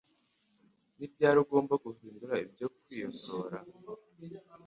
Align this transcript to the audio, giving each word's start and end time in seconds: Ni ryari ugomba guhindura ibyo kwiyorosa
Ni 0.97 1.05
ryari 1.13 1.37
ugomba 1.43 1.73
guhindura 1.85 2.33
ibyo 2.45 2.67
kwiyorosa 2.75 3.31